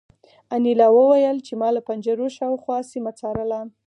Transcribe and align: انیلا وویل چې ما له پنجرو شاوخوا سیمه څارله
انیلا 0.55 0.87
وویل 0.93 1.37
چې 1.47 1.53
ما 1.61 1.69
له 1.75 1.81
پنجرو 1.87 2.27
شاوخوا 2.37 2.77
سیمه 2.91 3.11
څارله 3.19 3.59